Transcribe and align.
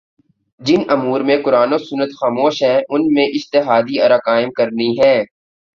جن 0.61 0.81
امور 0.89 1.19
میں 1.21 1.37
قرآن 1.45 1.71
و 1.73 1.77
سنت 1.87 2.11
خاموش 2.19 2.55
ہیں 2.63 2.79
ان 2.89 3.01
میں 3.13 3.27
اجتہادی 3.35 3.95
آراقائم 4.01 4.49
کرنی 4.51 4.89
ہیں 4.99 5.19